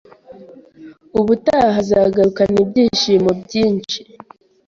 [1.19, 3.99] Ubutaha azagarukana ibyishimo byinshi.